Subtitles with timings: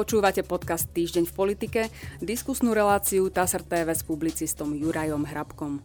[0.00, 1.80] Počúvate podcast Týždeň v politike,
[2.24, 5.84] diskusnú reláciu TASR TV s publicistom Jurajom Hrabkom.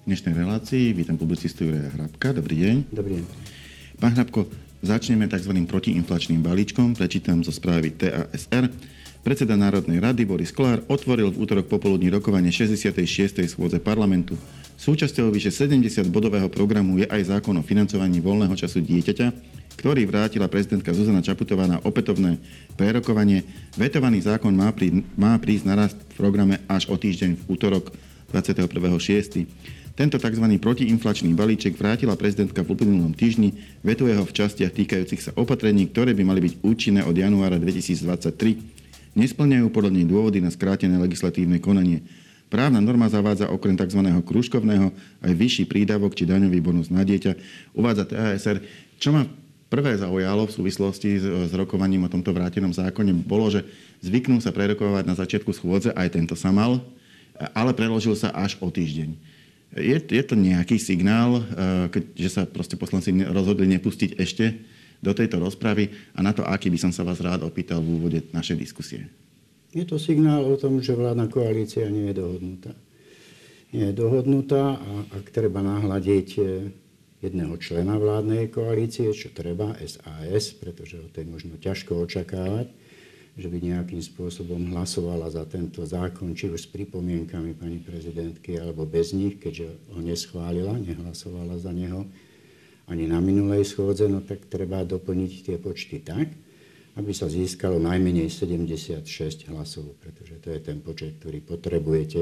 [0.00, 2.32] V dnešnej relácii vítam publicistu Juraja Hrabka.
[2.32, 2.76] Dobrý deň.
[2.88, 3.24] Dobrý deň.
[4.00, 4.48] Pán Hrabko,
[4.80, 5.52] začneme tzv.
[5.68, 6.96] protiinflačným balíčkom.
[6.96, 8.72] Prečítam zo správy TASR.
[9.20, 13.04] Predseda Národnej rady Boris Kolár otvoril v útorok popoludní rokovanie 66.
[13.52, 14.32] schôdze parlamentu.
[14.80, 20.94] Súčasťou vyše 70-bodového programu je aj zákon o financovaní voľného času dieťaťa, ktorý vrátila prezidentka
[20.94, 22.40] Zuzana Čaputová na opätovné
[22.74, 23.46] prerokovanie.
[23.78, 27.94] Vetovaný zákon má, prí, má prísť narast v programe až o týždeň v útorok
[28.32, 29.46] 21.6.
[29.98, 30.46] Tento tzv.
[30.56, 33.52] protiinflačný balíček vrátila prezidentka v uplynulom týždni,
[33.84, 39.12] vetuje ho v častiach týkajúcich sa opatrení, ktoré by mali byť účinné od januára 2023.
[39.18, 42.00] Nesplňajú podľa nej dôvody na skrátené legislatívne konanie.
[42.50, 44.00] Právna norma zavádza okrem tzv.
[44.26, 44.90] kružkovného
[45.22, 47.36] aj vyšší prídavok či daňový bonus na dieťa.
[47.76, 48.58] Uvádza TASR,
[48.98, 49.26] čo má
[49.70, 53.62] prvé zaujalo v súvislosti s, s rokovaním o tomto vrátenom zákone, bolo, že
[54.02, 56.82] zvyknú sa prerokovať na začiatku schôdze, aj tento sa mal,
[57.54, 59.14] ale preložil sa až o týždeň.
[59.78, 61.42] Je, je to nejaký signál, e,
[61.94, 64.58] keď, že sa proste poslanci rozhodli nepustiť ešte
[64.98, 68.18] do tejto rozpravy a na to, aký by som sa vás rád opýtal v úvode
[68.34, 69.06] našej diskusie.
[69.70, 72.74] Je to signál o tom, že vládna koalícia nie je dohodnutá.
[73.70, 76.28] Nie je dohodnutá a ak treba nahľadiť
[77.20, 82.72] jedného člena vládnej koalície, čo treba, SAS, pretože o tej možno ťažko očakávať,
[83.36, 88.88] že by nejakým spôsobom hlasovala za tento zákon, či už s pripomienkami pani prezidentky, alebo
[88.88, 92.08] bez nich, keďže ho neschválila, nehlasovala za neho
[92.90, 96.26] ani na minulej schôdze, no tak treba doplniť tie počty tak,
[96.98, 102.20] aby sa získalo najmenej 76 hlasov, pretože to je ten počet, ktorý potrebujete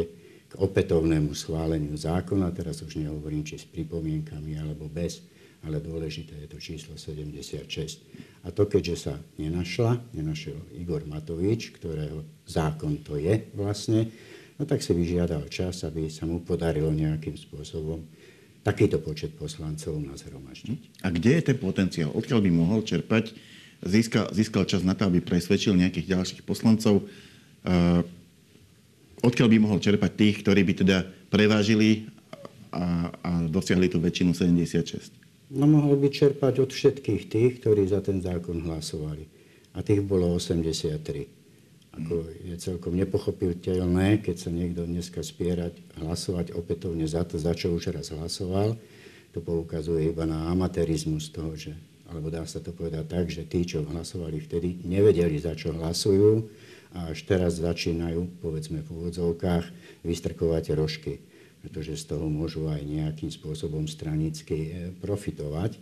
[0.48, 2.48] k opätovnému schváleniu zákona.
[2.56, 5.20] Teraz už nehovorím, či s pripomienkami alebo bez,
[5.64, 7.68] ale dôležité je to číslo 76.
[8.44, 14.08] A to, keďže sa nenašla, nenašiel Igor Matovič, ktorého zákon to je vlastne,
[14.56, 18.00] no tak si vyžiadal čas, aby sa mu podarilo nejakým spôsobom
[18.64, 21.04] takýto počet poslancov na zhromaždiť.
[21.04, 22.10] A kde je ten potenciál?
[22.12, 23.32] Odkiaľ by mohol čerpať?
[23.78, 27.06] Získal, získal čas na to, aby presvedčil nejakých ďalších poslancov.
[27.62, 28.03] Uh,
[29.23, 30.99] odkiaľ by mohol čerpať tých, ktorí by teda
[31.29, 32.09] prevážili
[32.71, 35.19] a, a dosiahli tú väčšinu 76?
[35.49, 39.25] No mohol by čerpať od všetkých tých, ktorí za ten zákon hlasovali.
[39.73, 41.25] A tých bolo 83.
[41.99, 42.15] Ako
[42.45, 47.97] je celkom nepochopiteľné, keď sa niekto dneska spierať, hlasovať opätovne za to, za čo už
[47.97, 48.77] raz hlasoval.
[49.33, 51.75] To poukazuje iba na amatérizmus toho, že,
[52.08, 56.48] alebo dá sa to povedať tak, že tí, čo hlasovali vtedy, nevedeli, za čo hlasujú
[56.96, 59.64] a až teraz začínajú, povedzme v úvodzovkách,
[60.08, 61.20] vystrkovať rožky,
[61.60, 64.70] pretože z toho môžu aj nejakým spôsobom stranicky e,
[65.04, 65.76] profitovať.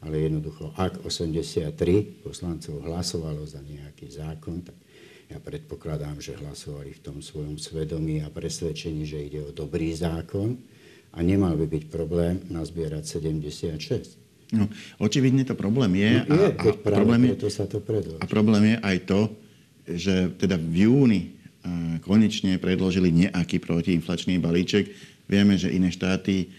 [0.00, 1.76] Ale jednoducho, ak 83
[2.24, 4.76] poslancov hlasovalo za nejaký zákon, tak
[5.28, 10.56] ja predpokladám, že hlasovali v tom svojom svedomí a presvedčení, že ide o dobrý zákon
[11.12, 14.29] a nemal by byť problém nazbierať 76.
[14.50, 14.66] No,
[14.98, 16.26] očividne to problém je.
[16.26, 17.78] No je, a, a, problém je, sa to
[18.18, 19.20] A problém je aj to,
[19.86, 21.22] že teda v júni
[22.02, 24.90] konečne predložili nejaký protiinflačný balíček.
[25.30, 26.50] Vieme, že iné štáty,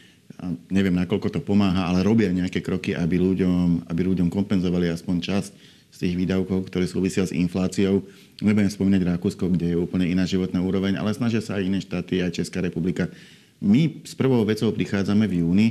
[0.71, 5.51] neviem nakoľko to pomáha, ale robia nejaké kroky, aby ľuďom, aby ľuďom kompenzovali aspoň časť
[5.91, 8.07] z tých výdavkov, ktoré súvisia s infláciou.
[8.39, 12.23] Nebudem spomínať Rakúsko, kde je úplne iná životná úroveň, ale snažia sa aj iné štáty,
[12.23, 13.11] aj Česká republika.
[13.59, 15.67] My s prvou vecou prichádzame v júni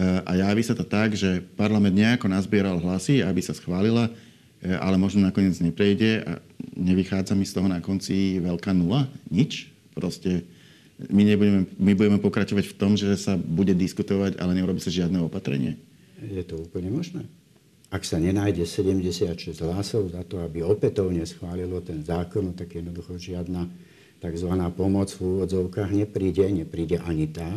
[0.00, 4.08] a javí sa to tak, že parlament nejako nazbieral hlasy, aby sa schválila
[4.60, 6.32] E, ale možno nakoniec neprejde a
[6.76, 9.72] nevychádza mi z toho na konci veľká nula, nič.
[9.96, 10.44] Proste
[11.08, 15.16] my, nebudeme, my budeme pokračovať v tom, že sa bude diskutovať, ale neurobi sa žiadne
[15.24, 15.80] opatrenie.
[16.20, 17.24] Je to úplne možné.
[17.88, 23.16] Ak sa nenájde 76 hlasov za to, aby opätovne schválilo ten zákon, no tak jednoducho
[23.16, 23.64] žiadna
[24.20, 24.50] tzv.
[24.76, 27.48] pomoc v úvodzovkách nepríde, nepríde ani tá,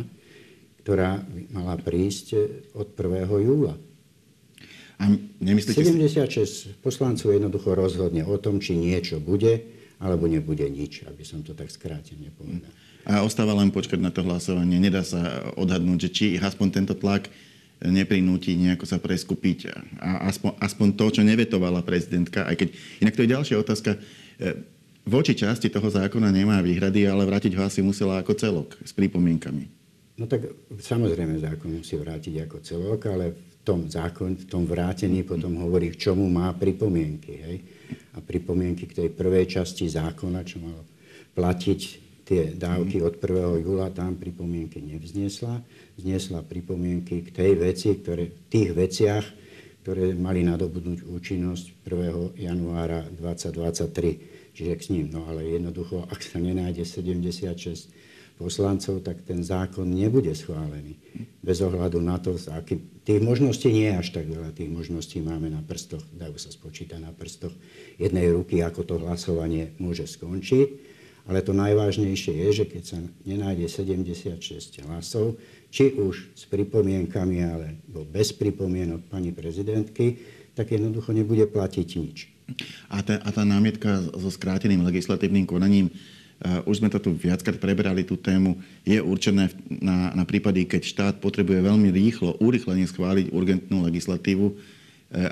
[0.84, 2.36] ktorá mala prísť
[2.76, 3.24] od 1.
[3.40, 3.72] júla.
[5.00, 9.64] A nemyslíte 76 poslancov jednoducho rozhodne o tom, či niečo bude,
[9.96, 12.68] alebo nebude nič, aby som to tak skrátene povedal.
[13.08, 14.76] A ostáva len počkať na to hlasovanie.
[14.76, 17.32] Nedá sa odhadnúť, že či aspoň tento tlak
[17.80, 19.58] neprinúti nejako sa preskupiť
[20.00, 22.68] a aspoň, aspoň to, čo nevetovala prezidentka, aj keď...
[23.04, 23.90] Inak to je ďalšia otázka.
[23.96, 23.98] E,
[25.04, 29.83] voči časti toho zákona nemá výhrady, ale vrátiť ho asi musela ako celok s pripomienkami.
[30.14, 30.46] No tak
[30.78, 36.06] samozrejme zákon musí vrátiť ako celok, ale tom zákon, v tom vrátení potom hovorí, k
[36.08, 37.32] čomu má pripomienky.
[37.40, 37.56] Hej?
[38.14, 40.84] A pripomienky k tej prvej časti zákona, čo malo
[41.32, 41.80] platiť
[42.28, 43.64] tie dávky od 1.
[43.64, 45.64] júla, tam pripomienky nevznesla.
[45.96, 49.24] Znesla pripomienky k tej veci, ktoré, tých veciach,
[49.82, 52.38] ktoré mali nadobudnúť účinnosť 1.
[52.38, 54.54] januára 2023.
[54.54, 55.06] Čiže k ním.
[55.10, 57.90] No ale jednoducho, ak sa nenájde 76
[58.34, 60.98] poslancov, tak ten zákon nebude schválený.
[61.40, 62.82] Bez ohľadu na to, aký...
[63.06, 64.50] tých možností nie je až tak veľa.
[64.50, 67.54] Tých možností máme na prstoch, dajú sa spočítať na prstoch
[67.96, 70.94] jednej ruky, ako to hlasovanie môže skončiť.
[71.24, 75.40] Ale to najvážnejšie je, že keď sa nenájde 76 hlasov,
[75.72, 80.20] či už s pripomienkami alebo bez pripomienok pani prezidentky,
[80.52, 82.28] tak jednoducho nebude platiť nič.
[82.92, 85.88] A tá, a tá námietka so skráteným legislatívnym konaním,
[86.66, 91.14] už sme to tu viackrát preberali tú tému, je určené na, na prípady, keď štát
[91.22, 94.56] potrebuje veľmi rýchlo, urychlene schváliť urgentnú legislatívu, uh,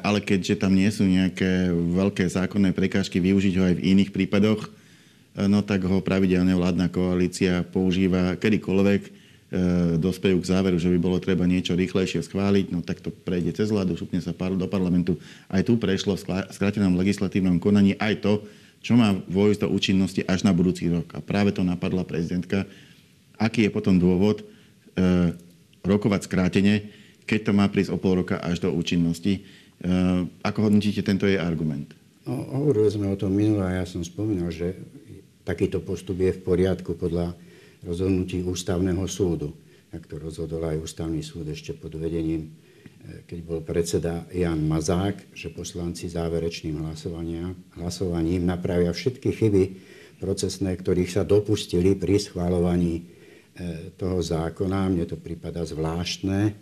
[0.00, 4.68] ale keďže tam nie sú nejaké veľké zákonné prekážky, využiť ho aj v iných prípadoch,
[4.68, 9.22] uh, no tak ho pravidelne vládna koalícia používa kedykoľvek,
[9.52, 13.52] E, dospejú k záveru, že by bolo treba niečo rýchlejšie schváliť, no tak to prejde
[13.52, 15.20] cez vládu, šupne sa do parlamentu.
[15.44, 18.40] Aj tu prešlo v skratenom legislatívnom konaní aj to,
[18.82, 21.06] čo má vojsť do účinnosti až na budúci rok.
[21.14, 22.66] A práve to napadla prezidentka.
[23.38, 24.44] Aký je potom dôvod e,
[25.86, 26.90] rokovať skrátene,
[27.24, 29.38] keď to má prísť o pol roka až do účinnosti?
[29.38, 29.40] E,
[30.42, 31.94] ako hodnotíte tento jej argument?
[32.26, 34.78] No, hovorili sme o tom minule a ja som spomínal, že
[35.46, 37.34] takýto postup je v poriadku podľa
[37.82, 39.54] rozhodnutí ústavného súdu.
[39.90, 42.54] Jak to rozhodol aj ústavný súd ešte pod vedením,
[43.02, 46.78] keď bol predseda Jan Mazák, že poslanci záverečným
[47.74, 49.64] hlasovaním napravia všetky chyby
[50.22, 53.02] procesné, ktorých sa dopustili pri schváľovaní e,
[53.98, 54.86] toho zákona.
[54.86, 56.54] Mne to prípada zvláštne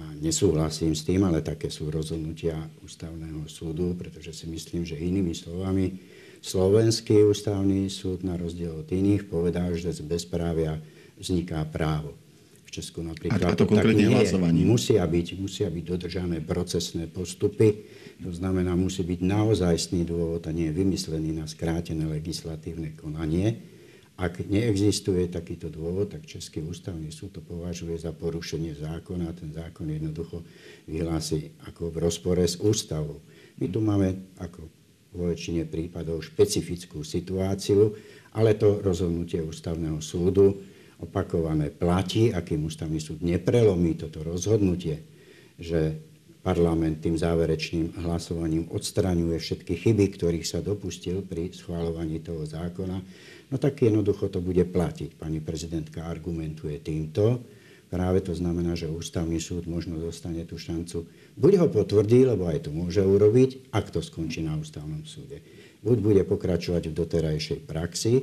[0.00, 5.36] a nesúhlasím s tým, ale také sú rozhodnutia ústavného súdu, pretože si myslím, že inými
[5.36, 6.00] slovami
[6.44, 10.76] Slovenský ústavný súd na rozdiel od iných povedal, že z bezprávia
[11.16, 12.23] vzniká právo.
[12.74, 14.66] Česku napríklad a to, nie hlasovanie.
[14.66, 17.86] Musia byť, musia byť dodržané procesné postupy,
[18.18, 23.62] to znamená, musí byť naozajstný dôvod a nie vymyslený na skrátené legislatívne konanie.
[24.18, 29.50] Ak neexistuje takýto dôvod, tak Český ústavný súd to považuje za porušenie zákona a ten
[29.54, 30.42] zákon jednoducho
[30.86, 33.22] vyhlási ako v rozpore s ústavou.
[33.58, 34.66] My tu máme ako
[35.14, 37.94] vo väčšine prípadov špecifickú situáciu,
[38.34, 45.02] ale to rozhodnutie ústavného súdu opakované platí, akým ústavný súd neprelomí toto rozhodnutie,
[45.58, 45.98] že
[46.44, 53.00] parlament tým záverečným hlasovaním odstraňuje všetky chyby, ktorých sa dopustil pri schváľovaní toho zákona,
[53.48, 55.16] no tak jednoducho to bude platiť.
[55.16, 57.40] Pani prezidentka argumentuje týmto,
[57.88, 61.08] práve to znamená, že ústavný súd možno dostane tú šancu,
[61.40, 65.40] buď ho potvrdí, lebo aj to môže urobiť, ak to skončí na ústavnom súde.
[65.80, 68.14] Buď bude pokračovať v doterajšej praxi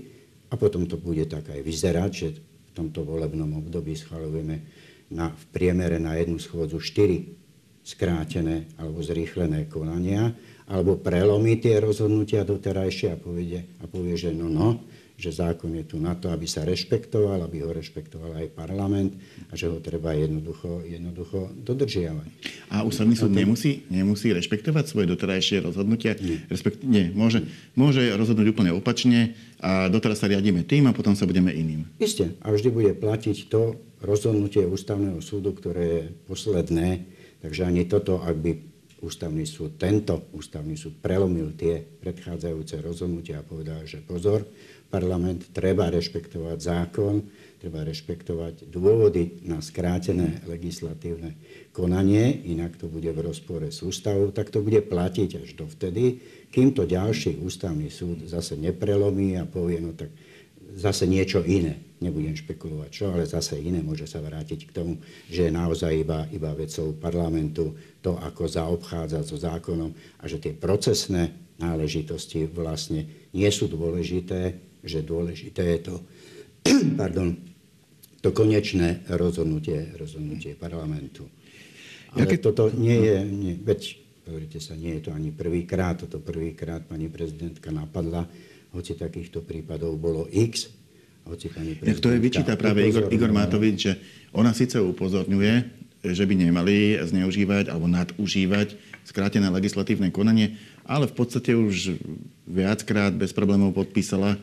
[0.52, 2.28] a potom to bude tak aj vyzerať, že
[2.72, 4.64] v tomto volebnom období schvalujeme
[5.12, 10.32] na, v priemere na jednu schôdzu 4 skrátené alebo zrýchlené konania,
[10.72, 14.80] alebo prelomí tie rozhodnutia doterajšie a povie, a povie že no, no,
[15.22, 19.14] že zákon je tu na to, aby sa rešpektoval, aby ho rešpektoval aj parlament
[19.48, 22.30] a že ho treba jednoducho, jednoducho dodržiavať.
[22.74, 26.18] A ústavný súd nemusí, nemusí rešpektovať svoje doterajšie rozhodnutia?
[26.18, 26.42] Nie.
[26.50, 27.46] Respekt, nie môže,
[27.78, 31.86] môže rozhodnúť úplne opačne a doteraz sa riadíme tým a potom sa budeme iným.
[32.02, 32.34] Isté.
[32.42, 37.06] A vždy bude platiť to rozhodnutie ústavného súdu, ktoré je posledné.
[37.46, 38.52] Takže ani toto, ak by
[39.02, 44.46] ústavný súd, tento ústavný súd prelomil tie predchádzajúce rozhodnutia a povedal, že pozor,
[44.92, 47.24] parlament, treba rešpektovať zákon,
[47.64, 51.40] treba rešpektovať dôvody na skrátené legislatívne
[51.72, 56.20] konanie, inak to bude v rozpore s ústavou, tak to bude platiť až dovtedy,
[56.52, 60.12] kým to ďalší ústavný súd zase neprelomí a povie, no tak
[60.76, 61.80] zase niečo iné.
[62.02, 64.94] Nebudem špekulovať čo, ale zase iné môže sa vrátiť k tomu,
[65.30, 70.58] že je naozaj iba, iba vecou parlamentu to, ako zaobchádzať so zákonom a že tie
[70.58, 71.30] procesné
[71.62, 73.06] náležitosti vlastne
[73.38, 75.96] nie sú dôležité, že dôležité je to,
[77.02, 77.38] pardon,
[78.22, 81.26] to konečné rozhodnutie, rozhodnutie parlamentu.
[82.14, 82.38] Ale Jaké...
[82.38, 83.98] toto nie je, nie, veď,
[84.30, 88.30] hovoríte sa, nie je to ani prvýkrát, toto prvýkrát pani prezidentka napadla,
[88.72, 90.70] hoci takýchto prípadov bolo x,
[91.26, 92.06] hoci pani prezidentka...
[92.06, 93.94] To je vyčíta práve Igor, Igor Matovič, že
[94.36, 101.54] ona síce upozorňuje, že by nemali zneužívať alebo nadužívať skrátené legislatívne konanie, ale v podstate
[101.58, 101.98] už
[102.46, 104.38] viackrát bez problémov podpísala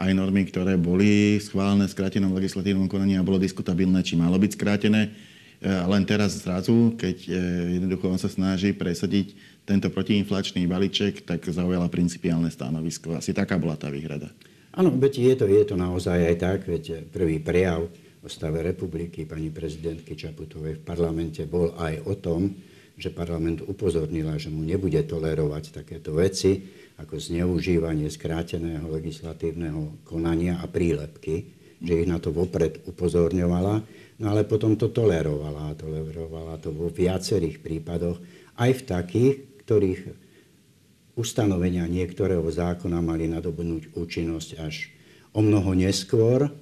[0.00, 4.56] aj normy, ktoré boli schválené v skrátenom legislatívnom konaní a bolo diskutabilné, či malo byť
[4.56, 5.02] skrátené.
[5.06, 7.30] E, len teraz zrazu, keď e,
[7.76, 9.36] jednoducho on sa snaží presadiť
[9.68, 13.20] tento protiinflačný balíček, tak zaujala principiálne stanovisko.
[13.20, 14.32] Asi taká bola tá výhrada.
[14.72, 17.84] Áno, veď je to, je to naozaj aj tak, veď prvý prejav
[18.24, 22.56] o stave republiky pani prezidentky Čaputovej v parlamente bol aj o tom,
[23.00, 26.60] že parlament upozornila, že mu nebude tolerovať takéto veci,
[27.00, 31.48] ako zneužívanie skráteného legislatívneho konania a prílepky,
[31.80, 33.74] že ich na to vopred upozorňovala,
[34.20, 35.72] no ale potom to tolerovala.
[35.80, 38.20] Tolerovala to vo viacerých prípadoch,
[38.60, 40.00] aj v takých, ktorých
[41.16, 44.92] ustanovenia niektorého zákona mali nadobudnúť účinnosť až
[45.32, 46.52] o mnoho neskôr,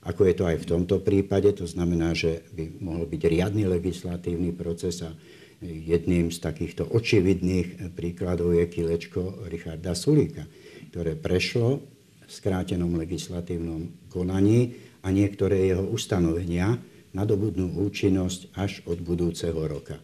[0.00, 1.50] ako je to aj v tomto prípade.
[1.60, 5.12] To znamená, že by mohol byť riadny legislatívny proces a
[5.60, 10.48] Jedným z takýchto očividných príkladov je kilečko Richarda Sulíka,
[10.88, 11.84] ktoré prešlo
[12.24, 14.72] v skrátenom legislatívnom konaní
[15.04, 16.80] a niektoré jeho ustanovenia
[17.12, 20.00] nadobudnú účinnosť až od budúceho roka.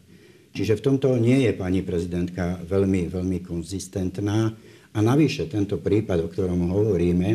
[0.53, 4.53] Čiže v tomto nie je pani prezidentka veľmi, veľmi konzistentná.
[4.93, 7.29] A navyše tento prípad, o ktorom hovoríme,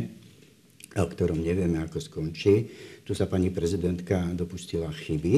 [0.93, 2.69] o ktorom nevieme, ako skončí,
[3.01, 5.35] tu sa pani prezidentka dopustila chyby,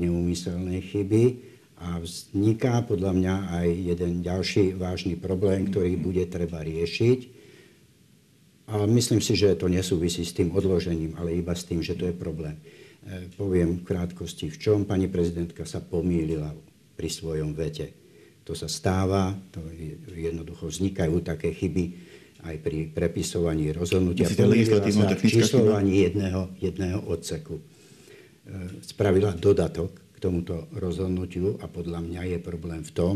[0.00, 7.34] neumyselnej chyby, a vzniká podľa mňa aj jeden ďalší vážny problém, ktorý bude treba riešiť.
[8.70, 12.08] A myslím si, že to nesúvisí s tým odložením, ale iba s tým, že to
[12.08, 12.56] je problém.
[13.04, 16.54] E, poviem v krátkosti, v čom pani prezidentka sa pomýlila
[16.96, 17.92] pri svojom vete.
[18.48, 19.60] To sa stáva, to
[20.14, 21.84] jednoducho vznikajú také chyby
[22.44, 24.28] aj pri prepisovaní rozhodnutia.
[24.32, 27.60] Pomýlila sa v číslovaní jedného, jedného odseku.
[27.60, 27.62] E,
[28.80, 33.14] spravila dodatok tomuto rozhodnutiu a podľa mňa je problém v tom,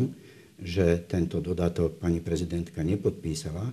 [0.61, 3.65] že tento dodatok pani prezidentka nepodpísala,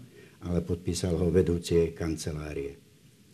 [0.48, 2.80] ale podpísal ho vedúci jej kancelárie.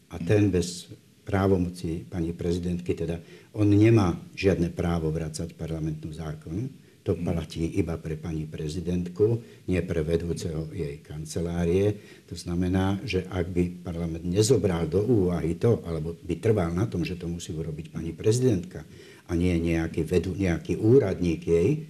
[0.10, 0.90] A ten bez
[1.22, 3.22] právomoci pani prezidentky, teda
[3.54, 6.66] on nemá žiadne právo vrácať parlamentnú zákon,
[7.02, 11.98] to platí iba pre pani prezidentku, nie pre vedúceho jej kancelárie.
[12.30, 17.02] To znamená, že ak by parlament nezobral do úvahy to, alebo by trval na tom,
[17.02, 18.86] že to musí urobiť pani prezidentka,
[19.32, 21.88] a nie nejaký, vedu, nejaký úradník jej,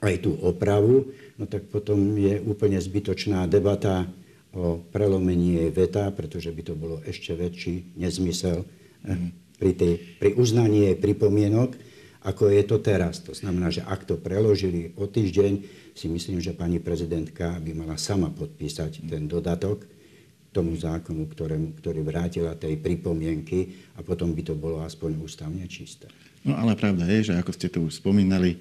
[0.00, 4.08] aj tú opravu, no tak potom je úplne zbytočná debata
[4.56, 8.64] o prelomení jej veta, pretože by to bolo ešte väčší nezmysel
[9.04, 9.28] mm.
[9.60, 11.76] pri, tej, pri uznaní jej pripomienok,
[12.24, 13.20] ako je to teraz.
[13.28, 15.52] To znamená, že ak to preložili o týždeň,
[15.92, 19.84] si myslím, že pani prezidentka by mala sama podpísať ten dodatok,
[20.52, 26.06] tomu zákonu, ktorému, ktorý vrátila tej pripomienky a potom by to bolo aspoň ústavne čisté.
[26.44, 28.60] No ale pravda je, že ako ste to už spomínali,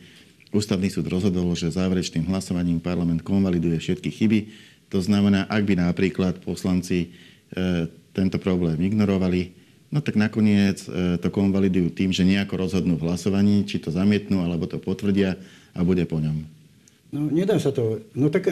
[0.55, 4.39] ústavný súd rozhodol, že záverečným hlasovaním parlament konvaliduje všetky chyby.
[4.91, 9.55] To znamená, ak by napríklad poslanci e, tento problém ignorovali,
[9.91, 14.43] no tak nakoniec e, to konvalidujú tým, že nejako rozhodnú v hlasovaní, či to zamietnú,
[14.43, 15.39] alebo to potvrdia
[15.75, 16.43] a bude po ňom.
[17.11, 18.51] No nedá sa to, no tak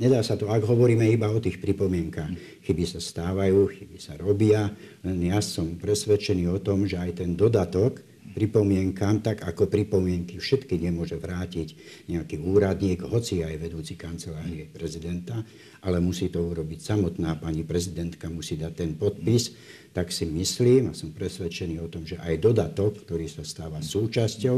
[0.00, 2.32] Nedá sa to, ak hovoríme iba o tých pripomienkach.
[2.64, 4.72] Chyby sa stávajú, chyby sa robia,
[5.04, 8.00] len ja som presvedčený o tom, že aj ten dodatok
[8.32, 11.76] pripomienkam, tak ako pripomienky všetky nemôže vrátiť
[12.08, 15.44] nejaký úradník, hoci aj vedúci kancelárie prezidenta,
[15.84, 19.52] ale musí to urobiť samotná pani prezidentka, musí dať ten podpis,
[19.92, 24.56] tak si myslím a som presvedčený o tom, že aj dodatok, ktorý sa stáva súčasťou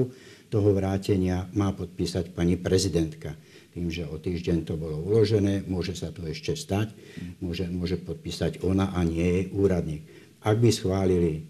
[0.54, 3.34] toho vrátenia, má podpísať pani prezidentka
[3.72, 6.92] tým, že o týždeň to bolo uložené, môže sa to ešte stať,
[7.40, 10.04] môže, môže podpísať ona a nie jej úradník.
[10.44, 11.48] Ak by schválili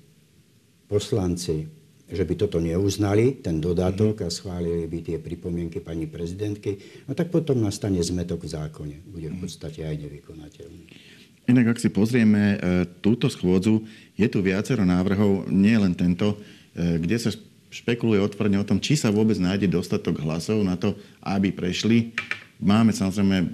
[0.86, 1.66] poslanci,
[2.12, 6.76] že by toto neuznali, ten dodatok a schválili by tie pripomienky pani prezidentky,
[7.08, 8.96] no tak potom nastane zmetok v zákone.
[9.08, 10.84] Bude v podstate aj nevykonateľný.
[11.50, 12.56] Inak, ak si pozrieme e,
[13.02, 13.82] túto schôdzu,
[14.14, 16.38] je tu viacero návrhov, nie len tento,
[16.76, 17.34] e, kde sa
[17.72, 20.92] špekuluje otvorene o tom, či sa vôbec nájde dostatok hlasov na to,
[21.24, 22.12] aby prešli.
[22.60, 23.48] Máme samozrejme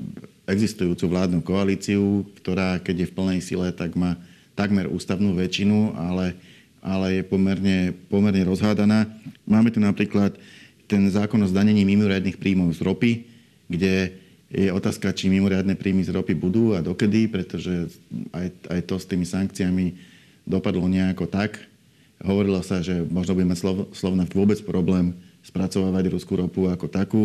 [0.51, 4.19] existujúcu vládnu koalíciu, ktorá keď je v plnej sile, tak má
[4.59, 6.35] takmer ústavnú väčšinu, ale,
[6.83, 9.07] ale je pomerne, pomerne rozhádaná.
[9.47, 10.35] Máme tu napríklad
[10.91, 13.13] ten zákon o zdanení mimoriadných príjmov z ropy,
[13.71, 17.93] kde je otázka, či mimoriadne príjmy z ropy budú a dokedy, pretože
[18.33, 19.87] aj, aj to s tými sankciami
[20.49, 21.61] dopadlo nejako tak,
[22.19, 23.63] Hovorilo sa, že možno bude mať
[23.95, 25.15] Slovnaft vôbec problém
[25.47, 27.23] spracovávať ruskú ropu ako takú.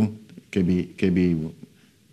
[0.53, 1.50] Keby, keby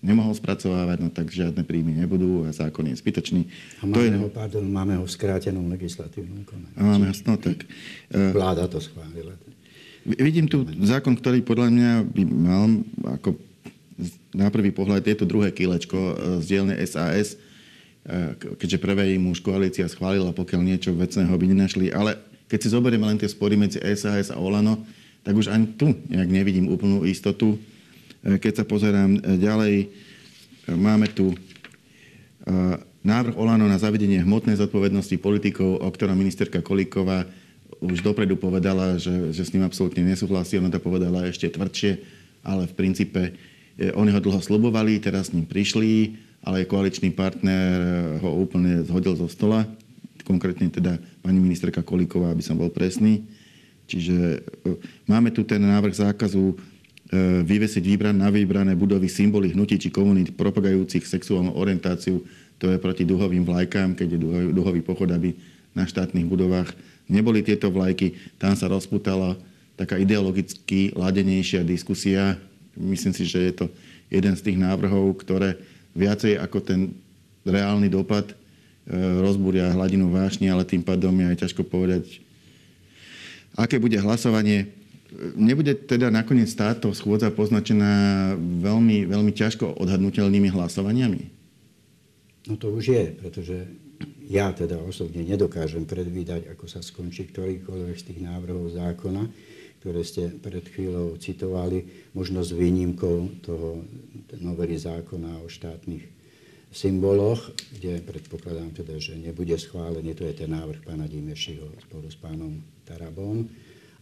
[0.01, 3.45] nemohol spracovávať, no tak žiadne príjmy nebudú a zákon je zbytočný.
[3.81, 4.11] A máme, to je...
[4.17, 6.73] ho, pardon, máme ho v skrátenom legislatívnom konaní.
[6.73, 7.69] Máme ho, no tak.
[8.09, 9.37] E, Vláda to schválila.
[10.01, 12.65] Vidím tu zákon, ktorý podľa mňa by mal,
[13.21, 13.37] ako
[14.33, 17.37] na prvý pohľad, je to druhé kilečko e, z dielne SAS, e,
[18.57, 23.07] keďže prvé im už koalícia schválila, pokiaľ niečo vecného by nenašli, ale keď si zoberieme
[23.07, 24.83] len tie spory medzi SAS a Olano,
[25.23, 27.55] tak už ani tu nejak nevidím úplnú istotu.
[28.27, 29.89] E, keď sa pozerám e, ďalej, e,
[30.75, 31.33] máme tu
[33.05, 37.29] návrh Olano na zavedenie hmotnej zodpovednosti politikov, o ktorom ministerka Kolíková
[37.85, 40.57] už dopredu povedala, že, že s ním absolútne nesúhlasí.
[40.57, 42.01] Ona to povedala ešte tvrdšie
[42.45, 43.23] ale v princípe
[43.81, 47.81] oni ho dlho slubovali, teraz s ním prišli, ale koaličný partner
[48.21, 49.65] ho úplne zhodil zo stola,
[50.23, 53.25] konkrétne teda pani ministerka Kolíková, aby som bol presný.
[53.91, 54.47] Čiže
[55.11, 56.55] máme tu ten návrh zákazu
[57.43, 62.23] vyvesiť vybran, na vybrané budovy symboly hnutí či komunít propagajúcich sexuálnu orientáciu.
[62.63, 64.19] To je proti duhovým vlajkám, keď je
[64.55, 65.35] duhový pochod, aby
[65.75, 66.71] na štátnych budovách
[67.11, 68.15] neboli tieto vlajky.
[68.39, 69.35] Tam sa rozputala
[69.75, 72.39] taká ideologicky ladenejšia diskusia.
[72.79, 73.67] Myslím si, že je to
[74.07, 75.59] jeden z tých návrhov, ktoré
[75.99, 76.95] viacej ako ten
[77.43, 78.35] reálny dopad e,
[79.23, 82.19] rozbúria hladinu vášni, ale tým pádom je aj ťažko povedať,
[83.55, 84.75] aké bude hlasovanie.
[85.35, 91.23] Nebude teda nakoniec táto schôdza poznačená veľmi, veľmi ťažko odhadnutelnými hlasovaniami?
[92.47, 93.57] No to už je, pretože
[94.31, 99.27] ja teda osobne nedokážem predvídať, ako sa skončí ktorýkoľvek z tých návrhov zákona,
[99.83, 103.83] ktoré ste pred chvíľou citovali, možno s výnimkou toho
[104.39, 106.20] novely zákona o štátnych
[106.71, 112.17] symboloch, kde predpokladám teda, že nebude schválený, to je ten návrh pána Dimešiho spolu s
[112.17, 113.47] pánom Tarabom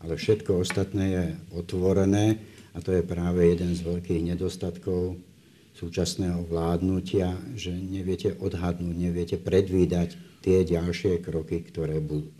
[0.00, 1.24] ale všetko ostatné je
[1.58, 2.38] otvorené
[2.74, 5.18] a to je práve jeden z veľkých nedostatkov
[5.74, 12.30] súčasného vládnutia, že neviete odhadnúť, neviete predvídať tie ďalšie kroky, ktoré, budú,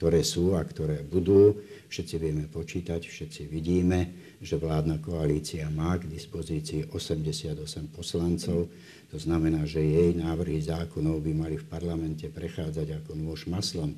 [0.00, 1.60] ktoré sú a ktoré budú.
[1.88, 7.60] Všetci vieme počítať, všetci vidíme, že vládna koalícia má k dispozícii 88
[7.92, 8.68] poslancov.
[9.08, 13.96] To znamená, že jej návrhy zákonov by mali v parlamente prechádzať ako nôž maslom.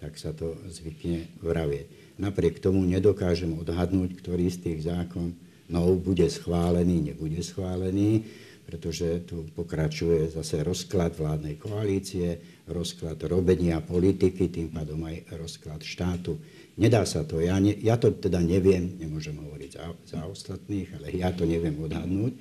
[0.00, 2.16] Tak sa to zvykne vravieť.
[2.20, 4.80] Napriek tomu nedokážem odhadnúť, ktorý z tých
[5.70, 8.26] zákonov bude schválený, nebude schválený,
[8.66, 16.38] pretože tu pokračuje zase rozklad vládnej koalície, rozklad robenia politiky, tým pádom aj rozklad štátu.
[16.78, 17.42] Nedá sa to.
[17.42, 21.78] Ja, ne, ja to teda neviem, nemôžem hovoriť za, za ostatných, ale ja to neviem
[21.82, 22.32] odhadnúť,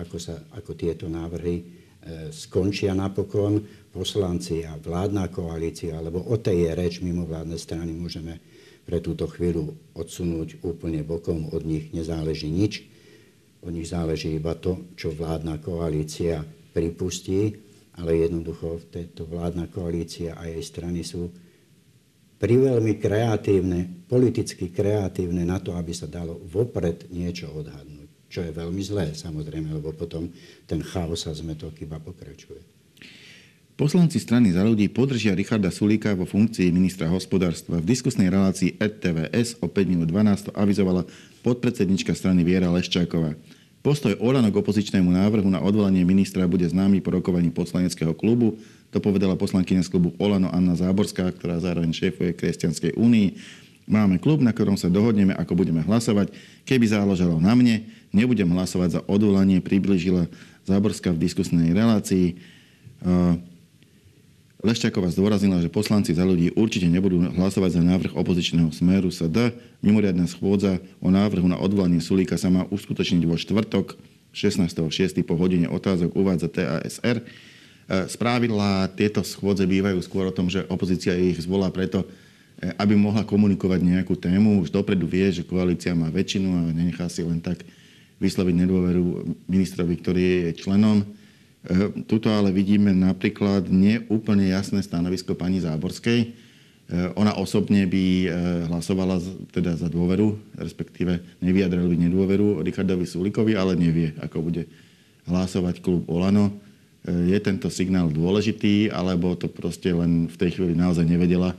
[0.00, 1.64] ako, sa, ako tieto návrhy e,
[2.32, 3.60] skončia napokon.
[3.94, 8.42] Poslanci a vládna koalícia, alebo o tej je reč mimo vládnej strany, môžeme
[8.84, 11.50] pre túto chvíľu odsunúť úplne bokom.
[11.52, 12.84] Od nich nezáleží nič.
[13.64, 16.44] Od nich záleží iba to, čo vládna koalícia
[16.76, 17.56] pripustí,
[17.96, 21.32] ale jednoducho tejto vládna koalícia a jej strany sú
[22.36, 28.28] priveľmi kreatívne, politicky kreatívne na to, aby sa dalo vopred niečo odhadnúť.
[28.28, 30.28] Čo je veľmi zlé, samozrejme, lebo potom
[30.68, 32.83] ten chaos a zmetok iba pokračuje.
[33.74, 37.82] Poslanci strany za ľudí podržia Richarda Sulíka vo funkcii ministra hospodárstva.
[37.82, 41.02] V diskusnej relácii RTVS o 5 minút 12 avizovala
[41.42, 43.34] podpredsednička strany Viera Leščáková.
[43.82, 48.54] Postoj Olano k opozičnému návrhu na odvolanie ministra bude známy po rokovaní poslaneckého klubu.
[48.94, 53.28] To povedala poslankyňa z klubu Olano Anna Záborská, ktorá zároveň šéfuje Kresťanskej únii.
[53.90, 56.30] Máme klub, na ktorom sa dohodneme, ako budeme hlasovať.
[56.62, 60.30] Keby záležalo na mne, nebudem hlasovať za odvolanie, približila
[60.62, 62.38] Záborská v diskusnej relácii.
[64.64, 69.52] Leščáková zdôraznila, že poslanci za ľudí určite nebudú hlasovať za návrh opozičného smeru SD.
[69.84, 74.00] Mimoriadná schôdza o návrhu na odvolanie Sulíka sa má uskutočniť vo štvrtok
[74.32, 75.20] 16.6.
[75.20, 77.20] po hodine otázok uvádza TASR.
[78.08, 82.08] Spravidla tieto schôdze bývajú skôr o tom, že opozícia ich zvolá preto,
[82.56, 84.64] e, aby mohla komunikovať nejakú tému.
[84.64, 87.60] Už dopredu vie, že koalícia má väčšinu a nenechá si len tak
[88.16, 89.04] vysloviť nedôveru
[89.44, 91.04] ministrovi, ktorý je členom.
[91.64, 96.20] Eh, tuto ale vidíme napríklad neúplne jasné stanovisko pani Záborskej.
[96.28, 98.28] Eh, ona osobne by eh,
[98.68, 99.16] hlasovala
[99.48, 104.68] teda za dôveru, respektíve nevyjadrila by nedôveru Richardovi Sulikovi, ale nevie, ako bude
[105.24, 106.52] hlasovať klub Olano.
[107.04, 111.52] Je tento signál dôležitý, alebo to proste len v tej chvíli naozaj nevedela,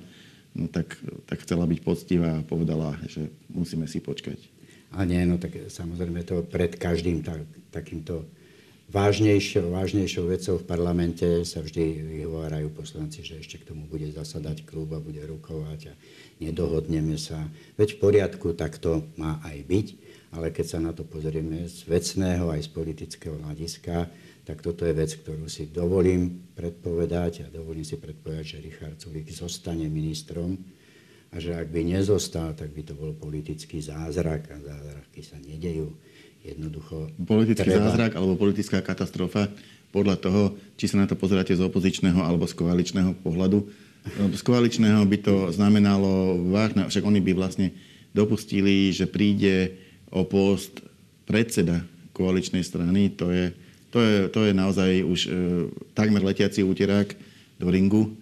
[0.57, 0.97] no tak,
[1.29, 4.41] tak chcela byť poctivá a povedala, že musíme si počkať.
[4.97, 8.25] A nie, no tak samozrejme to pred každým tak, takýmto
[8.95, 14.63] vážnejšou, vážnejšou vecou v parlamente sa vždy vyhovárajú poslanci, že ešte k tomu bude zasadať
[14.63, 15.93] klub a bude rukovať a
[16.39, 17.43] nedohodneme sa.
[17.75, 19.87] Veď v poriadku, tak to má aj byť,
[20.31, 24.07] ale keď sa na to pozrieme z vecného aj z politického hľadiska,
[24.47, 29.27] tak toto je vec, ktorú si dovolím predpovedať a dovolím si predpovedať, že Richard Sulik
[29.27, 30.55] zostane ministrom
[31.35, 35.91] a že ak by nezostal, tak by to bol politický zázrak a zázraky sa nedejú
[36.45, 37.09] jednoducho...
[37.25, 37.89] Politický treba...
[37.89, 39.49] zázrak alebo politická katastrofa
[39.89, 40.43] podľa toho,
[40.75, 43.65] či sa na to pozeráte z opozičného alebo z koaličného pohľadu.
[44.35, 47.73] Z koaličného by to znamenalo vážne, však oni by vlastne
[48.13, 49.75] dopustili, že príde
[50.13, 50.85] o post
[51.25, 51.81] predseda
[52.13, 53.11] koaličnej strany.
[53.17, 53.51] To je,
[53.89, 55.29] to je, to je naozaj už e,
[55.97, 57.11] takmer letiaci úterák
[57.59, 58.13] do ringu.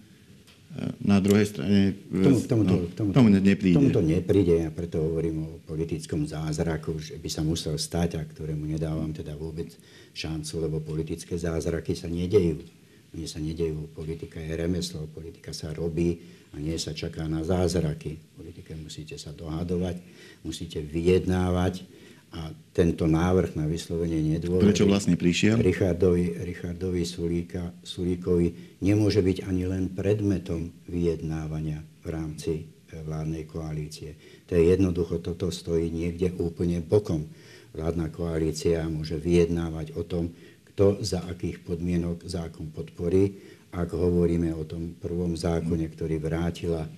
[1.06, 1.94] Na druhej strane...
[2.10, 3.78] Tomu, tomu, no, tomu, tomu nepríde.
[3.78, 8.26] Tomu to nepríde, ja preto hovorím o politickom zázraku, že by sa musel stať a
[8.26, 9.70] ktorému nedávam teda vôbec
[10.18, 12.66] šancu, lebo politické zázraky sa nedejú.
[13.14, 13.94] Oni sa nedejú.
[13.94, 16.18] Politika je remeslo, politika sa robí
[16.54, 18.18] a nie sa čaká na zázraky.
[18.18, 20.02] V politike musíte sa dohadovať,
[20.42, 21.86] musíte vyjednávať
[22.34, 24.74] a tento návrh na vyslovenie nedôvery...
[24.74, 25.62] Prečo vlastne prišiel?
[25.62, 34.18] Richardovi, Richardovi Sulíka, Sulíkovi nemôže byť ani len predmetom vyjednávania v rámci e, vládnej koalície.
[34.50, 37.30] To je jednoducho, toto stojí niekde úplne bokom.
[37.78, 40.34] Vládna koalícia môže vyjednávať o tom,
[40.74, 43.38] kto za akých podmienok zákon podporí.
[43.70, 46.90] Ak hovoríme o tom prvom zákone, ktorý vrátila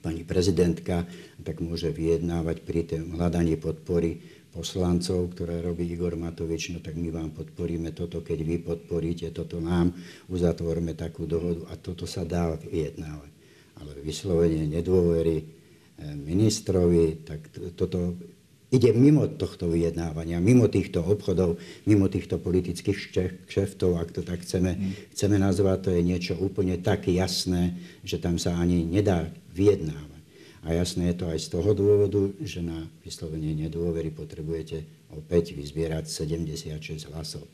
[0.00, 1.04] pani prezidentka,
[1.42, 7.12] tak môže vyjednávať pri tém hľadaní podpory poslancov, ktoré robí Igor Matovič, no tak my
[7.12, 9.92] vám podporíme toto, keď vy podporíte toto nám,
[10.32, 13.30] uzatvorme takú dohodu a toto sa dá vyjednávať.
[13.78, 15.46] Ale vyslovenie nedôvery eh,
[16.16, 18.18] ministrovi, tak toto
[18.68, 21.56] ide mimo tohto vyjednávania, mimo týchto obchodov,
[21.88, 22.98] mimo týchto politických
[23.48, 24.92] kšeftov, ak to tak chceme, mm.
[25.16, 30.20] chceme nazvať, to je niečo úplne tak jasné, že tam sa ani nedá vyjednávať.
[30.68, 34.84] A jasné je to aj z toho dôvodu, že na vyslovenie nedôvery potrebujete
[35.16, 37.48] opäť vyzbierať 76 hlasov.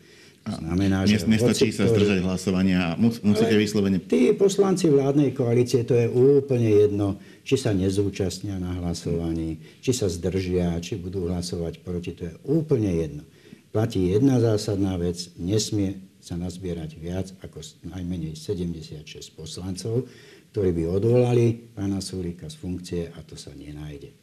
[0.45, 3.97] Znamená, že Nestačí sa zdržať hlasovania a musíte vyslovene...
[3.97, 7.17] Tí poslanci vládnej koalície, to je úplne jedno,
[7.49, 12.93] či sa nezúčastnia na hlasovaní, či sa zdržia, či budú hlasovať proti, to je úplne
[12.93, 13.23] jedno.
[13.73, 20.05] Platí jedna zásadná vec, nesmie sa nazbierať viac ako najmenej 76 poslancov,
[20.55, 24.15] ktorí by odvolali pána Sulíka z funkcie a to sa nenájde.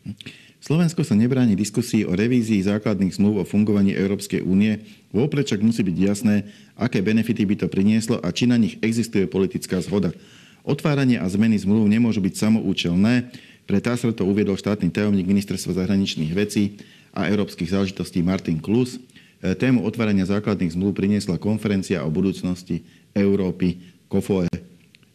[0.64, 4.80] Slovensko sa nebráni diskusii o revízii základných zmluv o fungovaní Európskej únie,
[5.12, 6.48] vopred však musí byť jasné,
[6.80, 10.16] aké benefity by to prinieslo a či na nich existuje politická zhoda.
[10.64, 13.28] Otváranie a zmeny zmluv nemôžu byť samoučelné,
[13.68, 16.80] pre TASR to uviedol štátny tajomník ministerstva zahraničných vecí
[17.12, 18.96] a európskych záležitostí Martin Klus.
[19.44, 24.71] E, tému otvárania základných zmluv priniesla konferencia o budúcnosti Európy KOFOE.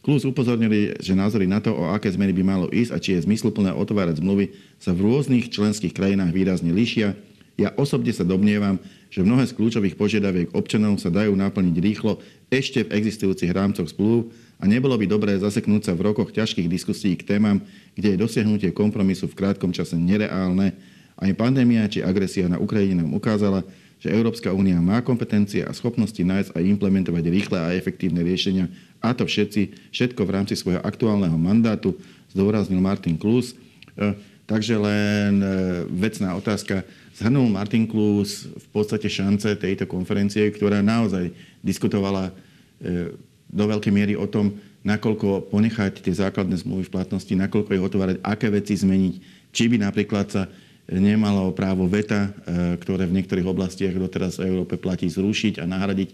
[0.07, 3.27] Plus upozornili, že názory na to, o aké zmeny by malo ísť a či je
[3.27, 7.11] zmysluplné otvárať zmluvy, sa v rôznych členských krajinách výrazne líšia.
[7.59, 8.79] Ja osobne sa domnievam,
[9.11, 14.31] že mnohé z kľúčových požiadaviek občanov sa dajú naplniť rýchlo ešte v existujúcich rámcoch zmluv
[14.55, 17.59] a nebolo by dobré zaseknúť sa v rokoch ťažkých diskusí k témam,
[17.99, 20.71] kde je dosiahnutie kompromisu v krátkom čase nereálne.
[21.19, 23.67] Aj pandémia či agresia na Ukrajine nám ukázala,
[23.97, 28.69] že Európska únia má kompetencie a schopnosti nájsť a implementovať rýchle a efektívne riešenia
[29.01, 31.93] a to všetci, všetko v rámci svojho aktuálneho mandátu,
[32.33, 33.53] zdôraznil Martin Klus.
[33.97, 34.13] E,
[34.45, 35.47] takže len e,
[35.89, 36.85] vecná otázka.
[37.17, 41.33] Zhrnul Martin Klus v podstate šance tejto konferencie, ktorá naozaj
[41.65, 43.13] diskutovala e,
[43.47, 44.53] do veľkej miery o tom,
[44.85, 49.13] nakoľko ponechať tie základné zmluvy v platnosti, nakoľko ich otvárať, aké veci zmeniť,
[49.51, 50.43] či by napríklad sa
[50.87, 52.31] nemalo právo veta,
[52.79, 56.09] ktoré v niektorých oblastiach doteraz v Európe platí, zrušiť a nahradiť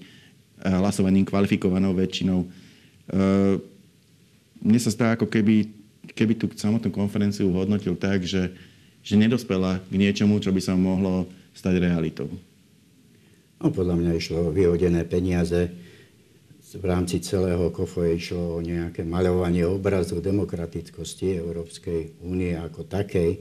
[0.66, 2.50] hlasovaním kvalifikovanou väčšinou
[4.64, 5.68] mne sa zdá, ako keby,
[6.16, 8.56] keby tú samotnú konferenciu hodnotil tak, že,
[9.04, 12.32] že nedospela k niečomu, čo by sa mohlo stať realitou.
[13.60, 15.72] No, podľa mňa išlo o vyhodené peniaze.
[16.74, 23.32] V rámci celého KOFO išlo o nejaké maľovanie obrazu demokratickosti Európskej únie ako takej.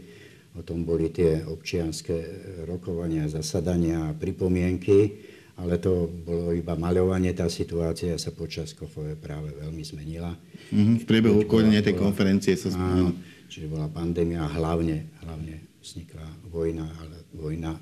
[0.53, 2.29] O tom boli tie občianské
[2.69, 9.53] rokovania, zasadania a pripomienky ale to bolo iba maľovanie, tá situácia sa počas Kofove práve
[9.53, 10.33] veľmi zmenila.
[10.73, 13.13] Mm-hmm, v priebehu ukonenia tej konferencie sa zmenila.
[13.53, 17.77] Čiže bola pandémia a hlavne, hlavne vznikla vojna, ale vojna,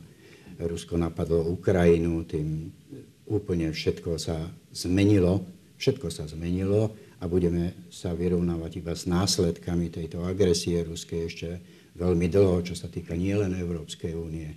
[0.61, 2.69] Rusko napadlo Ukrajinu, tým
[3.31, 5.47] úplne všetko sa zmenilo,
[5.79, 11.49] všetko sa zmenilo a budeme sa vyrovnávať iba s následkami tejto agresie ruskej ešte
[11.97, 14.51] veľmi dlho, čo sa týka nielen Európskej únie,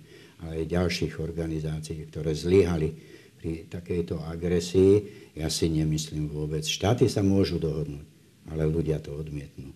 [0.52, 2.92] aj ďalších organizácií, ktoré zlyhali
[3.38, 5.04] pri takejto agresii.
[5.36, 6.64] Ja si nemyslím vôbec.
[6.64, 8.06] Štáty sa môžu dohodnúť,
[8.48, 9.72] ale ľudia to odmietnú.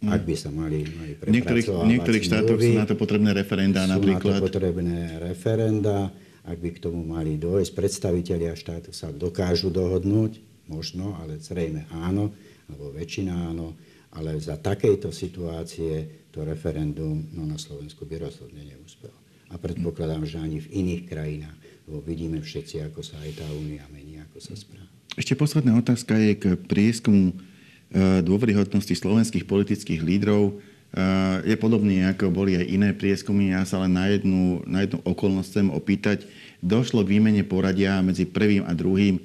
[0.00, 0.16] Mm.
[0.16, 3.92] Ak by sa mali, mali V niektorých, niektorých štátoch sú na to potrebné referenda sú
[3.98, 4.22] napríklad.
[4.22, 5.96] Sú na to potrebné referenda.
[6.40, 10.40] Ak by k tomu mali dojsť, predstavitelia štátu sa dokážu dohodnúť,
[10.72, 12.32] možno, ale zrejme áno,
[12.64, 13.76] alebo väčšina áno,
[14.16, 19.19] ale za takejto situácie to referendum no, na Slovensku by rozhodne neúspelo
[19.50, 21.56] a predpokladám, že ani v iných krajinách,
[21.90, 24.86] lebo vidíme všetci, ako sa aj tá únia mení, ako sa správa.
[25.18, 30.54] Ešte posledná otázka je k prieskumu e, dôveryhodnosti slovenských politických lídrov.
[30.94, 31.02] E,
[31.50, 33.50] je podobný, ako boli aj iné prieskumy.
[33.50, 36.18] Ja sa len na jednu, na jednu okolnosť chcem opýtať.
[36.62, 39.18] Došlo k výmene poradia medzi prvým a druhým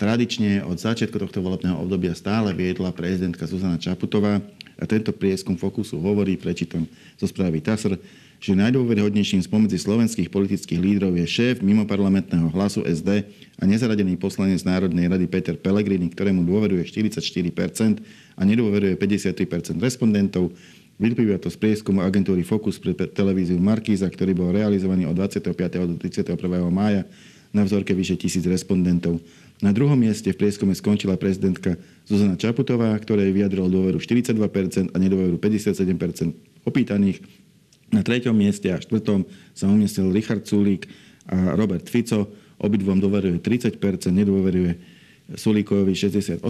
[0.00, 4.40] Tradične od začiatku tohto volebného obdobia stále viedla prezidentka Zuzana Čaputová
[4.80, 6.88] a tento prieskum Fokusu hovorí, prečítam
[7.20, 8.00] zo správy TASR,
[8.40, 13.28] že najdôveryhodnejším spomedzi slovenských politických lídrov je šéf mimoparlamentného hlasu SD
[13.60, 18.00] a nezaradený poslanec Národnej rady Peter Pellegrini, ktorému dôveruje 44%
[18.40, 20.56] a nedôveruje 53% respondentov.
[20.96, 25.52] Vyplýva to z prieskumu agentúry Focus pre televíziu Markíza, ktorý bol realizovaný od 25.
[25.84, 26.36] do 31.
[26.72, 27.04] mája
[27.52, 29.20] na vzorke vyše tisíc respondentov.
[29.60, 31.76] Na druhom mieste v prieskume skončila prezidentka
[32.08, 36.32] Zuzana Čaputová, ktorej vyjadrilo dôveru 42% a nedôveru 57%
[36.64, 37.20] opýtaných.
[37.90, 40.86] Na treťom mieste a štvrtom sa umiestnil Richard Sulík
[41.26, 42.30] a Robert Fico.
[42.60, 43.80] Obidvom dôveruje 30%,
[44.12, 44.76] nedôveruje
[45.34, 46.42] Sulíkovi 68%,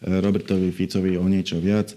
[0.00, 1.96] Robertovi Ficovi o niečo viac e,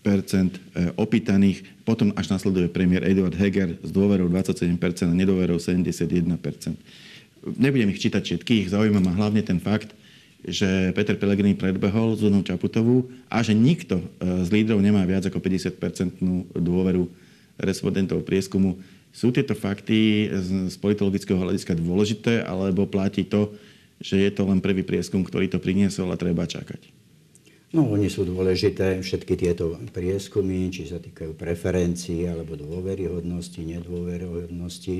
[0.00, 1.64] percent e, opýtaných.
[1.84, 4.76] Potom až nasleduje premiér Eduard Heger s dôverou 27%
[5.08, 6.28] a nedôverou 71%
[7.56, 9.94] nebudem ich čítať všetkých, zaujíma ma hlavne ten fakt,
[10.46, 15.42] že Peter Pellegrini predbehol Zuzanu Čaputovú a že nikto e, z lídrov nemá viac ako
[15.42, 17.10] 50-percentnú dôveru
[17.58, 18.78] respondentov prieskumu.
[19.10, 23.50] Sú tieto fakty z politologického hľadiska dôležité, alebo platí to,
[23.98, 26.94] že je to len prvý prieskum, ktorý to priniesol a treba čakať?
[27.74, 34.96] No, oni sú dôležité, všetky tieto prieskumy, či sa týkajú preferencií, alebo dôveryhodnosti, nedôveryhodnosti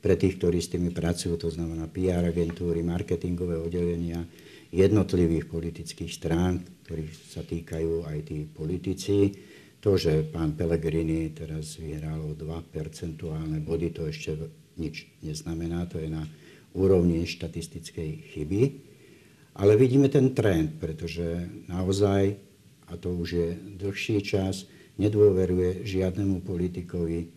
[0.00, 4.24] pre tých, ktorí s tými pracujú, to znamená PR agentúry, marketingové oddelenia
[4.72, 9.34] jednotlivých politických strán, ktorých sa týkajú aj tí politici.
[9.82, 14.34] To, že pán Pellegrini teraz vyhral o 2 percentuálne body, to ešte
[14.76, 16.26] nič neznamená, to je na
[16.74, 18.62] úrovni štatistickej chyby.
[19.56, 22.36] Ale vidíme ten trend, pretože naozaj,
[22.90, 23.48] a to už je
[23.80, 24.68] dlhší čas,
[25.00, 27.32] nedôveruje žiadnemu politikovi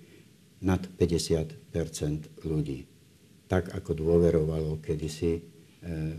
[0.64, 2.84] nad 50% ľudí.
[3.48, 5.59] Tak ako dôverovalo kedysi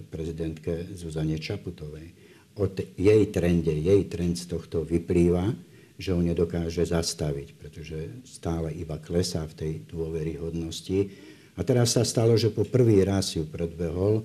[0.08, 2.12] prezidentke Zuzane Čaputovej.
[2.56, 5.52] Od jej trende, jej trend z tohto vyplýva,
[6.00, 11.12] že ho nedokáže zastaviť, pretože stále iba klesá v tej dôveryhodnosti.
[11.56, 14.24] A teraz sa stalo, že po prvý raz ju predbehol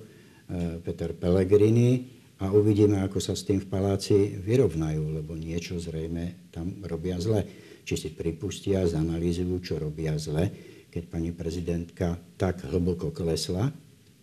[0.80, 2.08] Peter Pellegrini
[2.40, 7.44] a uvidíme, ako sa s tým v paláci vyrovnajú, lebo niečo zrejme tam robia zle
[7.86, 10.50] či si pripustia, zanalýzujú, čo robia zle,
[10.90, 13.70] keď pani prezidentka tak hlboko klesla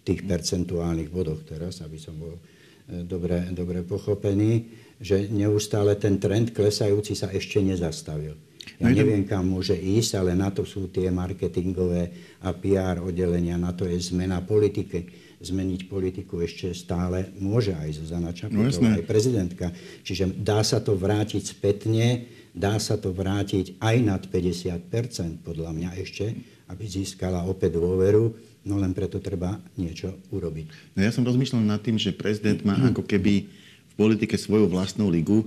[0.03, 4.67] tých percentuálnych bodoch teraz, aby som bol e, dobre, dobre pochopený,
[4.99, 8.35] že neustále ten trend klesajúci sa ešte nezastavil.
[8.79, 13.75] Ja neviem, kam môže ísť, ale na to sú tie marketingové a PR oddelenia, na
[13.75, 15.07] to je zmena politiky.
[15.43, 19.75] Zmeniť politiku ešte stále môže aj Zuzana Čaputová, no, aj prezidentka.
[20.07, 25.89] Čiže dá sa to vrátiť spätne Dá sa to vrátiť aj nad 50% podľa mňa
[25.97, 26.37] ešte,
[26.69, 28.29] aby získala opäť dôveru,
[28.63, 30.95] no len preto treba niečo urobiť.
[30.95, 33.47] No ja som rozmýšľal nad tým, že prezident má ako keby
[33.93, 35.43] v politike svoju vlastnú ligu,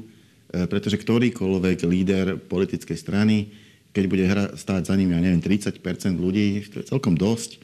[0.52, 3.50] e, pretože ktorýkoľvek líder politickej strany,
[3.96, 5.81] keď bude hra, stáť za ním, ja neviem, 30%
[6.20, 7.59] ľudí, to je celkom dosť, e,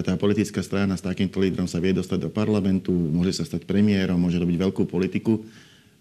[0.00, 4.16] tá politická strana s takýmto lídrom sa vie dostať do parlamentu, môže sa stať premiérom,
[4.16, 5.42] môže robiť veľkú politiku,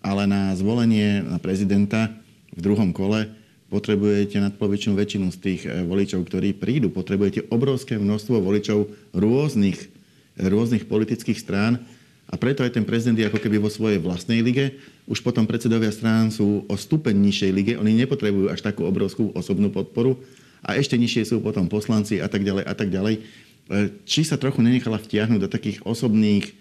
[0.05, 2.13] ale na zvolenie na prezidenta
[2.53, 3.42] v druhom kole
[3.73, 6.93] potrebujete nadpolovičnú väčšinu z tých eh, voličov, ktorí prídu.
[6.93, 8.85] Potrebujete obrovské množstvo voličov
[9.17, 9.89] rôznych,
[10.37, 11.81] rôznych politických strán
[12.29, 14.77] a preto aj ten prezident je ako keby vo svojej vlastnej lige.
[15.09, 19.73] Už potom predsedovia strán sú o stupeň nižšej lige, oni nepotrebujú až takú obrovskú osobnú
[19.73, 20.21] podporu
[20.61, 23.15] a ešte nižšie sú potom poslanci a tak ďalej a tak ďalej.
[23.19, 26.53] Eh, či sa trochu nenechala vtiahnuť do takých osobných e,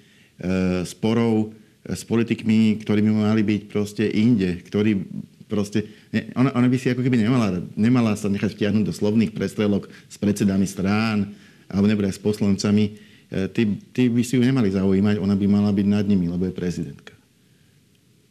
[0.88, 5.03] sporov s politikmi, ktorí mali byť proste inde, ktorí
[5.52, 9.36] proste, ne, ona, ona by si ako keby nemala, nemala sa nechať vtiahnuť do slovných
[9.36, 11.36] prestrelok s predsedami strán
[11.68, 12.96] alebo nebude s poslancami.
[13.28, 16.48] E, tí, tí by si ju nemali zaujímať, ona by mala byť nad nimi, lebo
[16.48, 17.12] je prezidentka.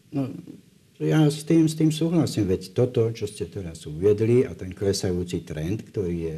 [0.10, 0.34] No,
[0.98, 5.46] ja s tým, s tým súhlasím, veď toto, čo ste teraz uviedli a ten klesajúci
[5.46, 6.38] trend, ktorý je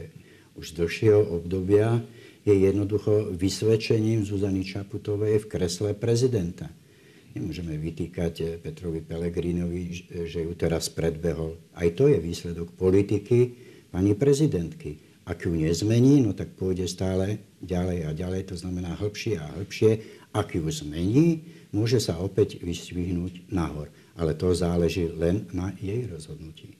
[0.59, 1.99] už dlhšieho obdobia,
[2.43, 6.67] je jednoducho vysvedčením Zuzany Čaputovej v kresle prezidenta.
[7.33, 9.81] Nemôžeme vytýkať eh, Petrovi Pelegrinovi,
[10.29, 11.57] že ju teraz predbehol.
[11.73, 13.57] Aj to je výsledok politiky
[13.89, 15.01] pani prezidentky.
[15.23, 19.91] Ak ju nezmení, no tak pôjde stále ďalej a ďalej, to znamená hĺbšie a hĺbšie.
[20.35, 23.87] Ak ju zmení, môže sa opäť vysvihnúť nahor.
[24.19, 26.75] Ale to záleží len na jej rozhodnutí.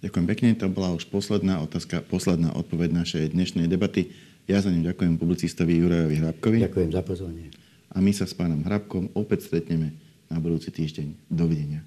[0.00, 4.14] Ďakujem pekne, to bola už posledná otázka, posledná odpoveď našej dnešnej debaty.
[4.48, 6.56] Ja za ňu ďakujem publicistovi Jurajovi Hrabkovi.
[6.64, 9.96] Ďakujem za pozornie a my sa s pánom Hrabkom opäť stretneme
[10.28, 11.30] na budúci týždeň.
[11.32, 11.80] Dovidenia.